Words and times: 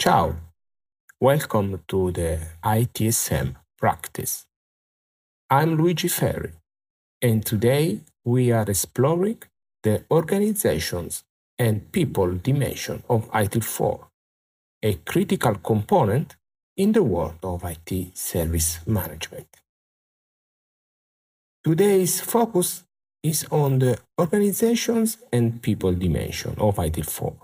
Ciao, 0.00 0.34
welcome 1.20 1.82
to 1.86 2.10
the 2.10 2.40
ITSM 2.64 3.56
practice. 3.76 4.46
I'm 5.50 5.76
Luigi 5.76 6.08
Ferri, 6.08 6.52
and 7.20 7.44
today 7.44 8.00
we 8.24 8.50
are 8.50 8.64
exploring 8.66 9.42
the 9.82 10.06
organizations 10.10 11.24
and 11.58 11.92
people 11.92 12.34
dimension 12.38 13.02
of 13.10 13.30
ITIL4, 13.30 14.06
a 14.84 14.94
critical 14.94 15.56
component 15.56 16.34
in 16.78 16.92
the 16.92 17.02
world 17.02 17.40
of 17.42 17.62
IT 17.62 18.16
service 18.16 18.78
management. 18.86 19.48
Today's 21.62 22.22
focus 22.22 22.84
is 23.22 23.44
on 23.50 23.80
the 23.80 23.98
organizations 24.18 25.18
and 25.30 25.60
people 25.60 25.92
dimension 25.92 26.54
of 26.56 26.76
ITIL4. 26.76 27.36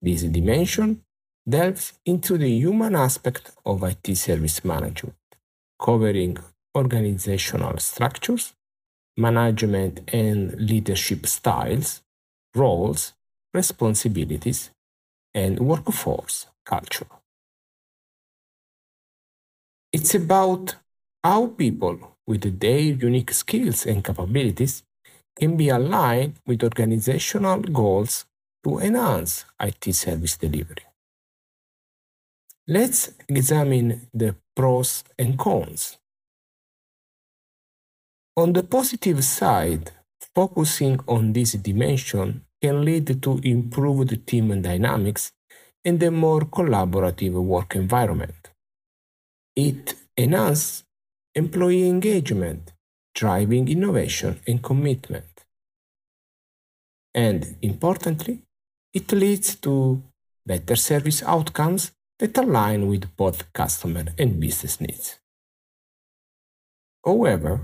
This 0.00 0.22
dimension 0.22 1.02
delves 1.48 1.94
into 2.04 2.36
the 2.36 2.50
human 2.50 2.94
aspect 2.94 3.52
of 3.64 3.82
IT 3.82 4.16
service 4.16 4.64
management, 4.64 5.16
covering 5.80 6.36
organizational 6.76 7.78
structures, 7.78 8.54
management 9.16 10.00
and 10.12 10.54
leadership 10.60 11.26
styles, 11.26 12.02
roles, 12.54 13.14
responsibilities, 13.54 14.70
and 15.34 15.58
workforce 15.60 16.46
culture. 16.64 17.06
It's 19.92 20.14
about 20.14 20.76
how 21.24 21.46
people 21.48 22.16
with 22.26 22.60
their 22.60 22.78
unique 22.78 23.32
skills 23.32 23.86
and 23.86 24.04
capabilities 24.04 24.82
can 25.38 25.56
be 25.56 25.68
aligned 25.70 26.34
with 26.46 26.62
organizational 26.62 27.60
goals 27.60 28.26
to 28.64 28.78
enhance 28.80 29.46
IT 29.60 29.94
service 29.94 30.36
delivery. 30.36 30.87
Let's 32.70 33.14
examine 33.30 34.10
the 34.12 34.36
pros 34.54 35.02
and 35.18 35.38
cons. 35.38 35.96
On 38.36 38.52
the 38.52 38.62
positive 38.62 39.24
side, 39.24 39.92
focusing 40.34 41.00
on 41.08 41.32
this 41.32 41.52
dimension 41.52 42.44
can 42.60 42.84
lead 42.84 43.22
to 43.22 43.40
improved 43.42 44.26
team 44.26 44.60
dynamics 44.60 45.32
and 45.82 46.02
a 46.02 46.10
more 46.10 46.42
collaborative 46.42 47.42
work 47.42 47.74
environment. 47.74 48.50
It 49.56 49.94
enhances 50.18 50.84
employee 51.34 51.88
engagement, 51.88 52.72
driving 53.14 53.68
innovation 53.68 54.40
and 54.46 54.62
commitment. 54.62 55.46
And 57.14 57.56
importantly, 57.62 58.42
it 58.92 59.10
leads 59.12 59.54
to 59.56 60.02
better 60.44 60.76
service 60.76 61.22
outcomes 61.22 61.92
that 62.18 62.36
align 62.36 62.88
with 62.88 63.16
both 63.16 63.52
customer 63.52 64.04
and 64.18 64.40
business 64.40 64.80
needs. 64.80 65.18
However, 67.04 67.60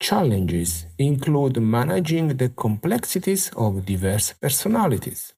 challenges 0.00 0.86
include 0.98 1.60
managing 1.60 2.28
the 2.36 2.48
complexities 2.48 3.50
of 3.56 3.86
diverse 3.86 4.32
personalities, 4.32 5.34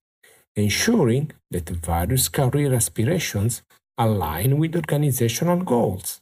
ensuring 0.57 1.33
that 1.51 1.69
various 1.69 2.29
career 2.29 2.73
aspirations 2.75 3.63
align 3.99 4.59
with 4.59 4.75
organizational 4.77 5.61
goals, 5.63 6.21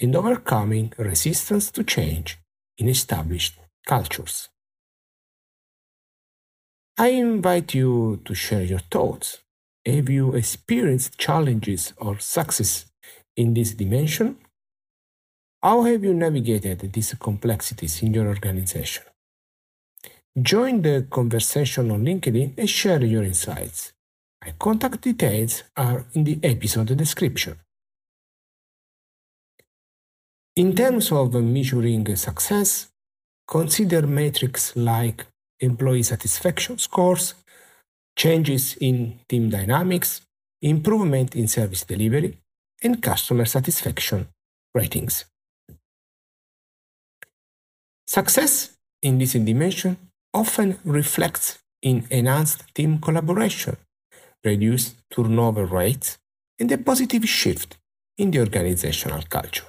and 0.00 0.16
overcoming 0.16 0.92
resistance 0.98 1.70
to 1.70 1.84
change 1.84 2.38
in 2.78 2.88
established 2.88 3.58
cultures. 3.86 4.48
I 6.98 7.08
invite 7.08 7.74
you 7.74 8.20
to 8.24 8.34
share 8.34 8.62
your 8.64 8.80
thoughts. 8.90 9.38
Have 9.84 10.08
you 10.08 10.34
experienced 10.34 11.18
challenges 11.18 11.92
or 11.96 12.18
success 12.20 12.86
in 13.36 13.54
this 13.54 13.72
dimension? 13.72 14.36
How 15.60 15.82
have 15.82 16.04
you 16.04 16.14
navigated 16.14 16.92
these 16.92 17.14
complexities 17.14 18.00
in 18.02 18.14
your 18.14 18.28
organization? 18.28 19.04
Join 20.40 20.82
the 20.82 21.06
conversation 21.10 21.90
on 21.90 22.04
LinkedIn 22.04 22.54
and 22.56 22.70
share 22.70 23.04
your 23.04 23.24
insights. 23.24 23.92
My 24.44 24.54
contact 24.58 25.00
details 25.02 25.64
are 25.76 26.04
in 26.14 26.24
the 26.24 26.38
episode 26.42 26.96
description. 26.96 27.58
In 30.56 30.74
terms 30.76 31.10
of 31.10 31.34
measuring 31.34 32.14
success, 32.14 32.88
consider 33.48 34.06
metrics 34.06 34.76
like 34.76 35.26
employee 35.60 36.02
satisfaction 36.02 36.78
scores, 36.78 37.34
changes 38.16 38.76
in 38.80 39.20
team 39.28 39.50
dynamics, 39.50 40.20
improvement 40.60 41.34
in 41.34 41.48
service 41.48 41.84
delivery, 41.84 42.38
and 42.82 43.02
customer 43.02 43.44
satisfaction 43.44 44.28
ratings. 44.74 45.24
Success 48.06 48.76
in 49.02 49.18
this 49.18 49.32
dimension 49.32 49.96
often 50.34 50.78
reflects 50.84 51.58
in 51.82 52.06
enhanced 52.10 52.62
team 52.74 52.98
collaboration, 52.98 53.76
reduced 54.44 54.96
turnover 55.10 55.64
rates, 55.64 56.18
and 56.58 56.70
a 56.72 56.78
positive 56.78 57.28
shift 57.28 57.78
in 58.18 58.30
the 58.30 58.40
organizational 58.40 59.22
culture. 59.28 59.66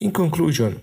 In 0.00 0.12
conclusion, 0.12 0.82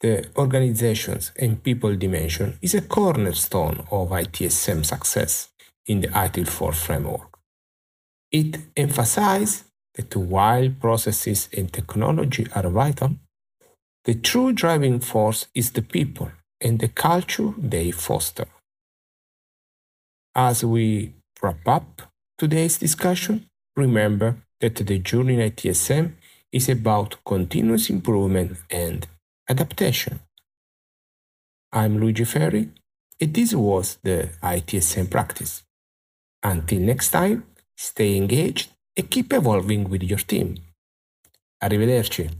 the 0.00 0.26
organizations 0.36 1.32
and 1.38 1.62
people 1.62 1.96
dimension 1.96 2.58
is 2.60 2.74
a 2.74 2.82
cornerstone 2.82 3.86
of 3.90 4.10
ITSM 4.10 4.84
success 4.84 5.48
in 5.86 6.00
the 6.00 6.08
ITIL4 6.08 6.74
framework. 6.74 7.38
It 8.30 8.58
emphasizes 8.76 9.64
that 9.94 10.14
while 10.14 10.68
processes 10.70 11.48
and 11.56 11.72
technology 11.72 12.46
are 12.54 12.68
vital, 12.68 13.16
the 14.04 14.14
true 14.14 14.52
driving 14.52 15.00
force 15.00 15.46
is 15.54 15.72
the 15.72 15.82
people 15.82 16.30
and 16.60 16.78
the 16.78 16.88
culture 16.88 17.54
they 17.56 17.90
foster. 17.90 18.46
As 20.34 20.64
we 20.64 21.14
wrap 21.42 21.66
up 21.66 22.02
today's 22.38 22.78
discussion, 22.78 23.46
remember 23.76 24.36
that 24.60 24.76
the 24.76 24.98
journey 24.98 25.34
in 25.34 25.50
ITSM 25.50 26.12
is 26.52 26.68
about 26.68 27.16
continuous 27.24 27.88
improvement 27.90 28.58
and 28.70 29.06
adaptation. 29.48 30.20
I'm 31.72 31.98
Luigi 32.00 32.24
Ferri, 32.24 32.68
and 33.20 33.34
this 33.34 33.54
was 33.54 33.98
the 34.02 34.30
ITSM 34.42 35.10
practice. 35.10 35.62
Until 36.42 36.80
next 36.80 37.10
time, 37.10 37.44
stay 37.76 38.16
engaged 38.16 38.70
and 38.96 39.10
keep 39.10 39.32
evolving 39.32 39.88
with 39.88 40.02
your 40.02 40.18
team. 40.18 40.56
Arrivederci. 41.62 42.30